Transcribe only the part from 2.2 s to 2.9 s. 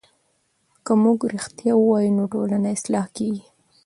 ټولنه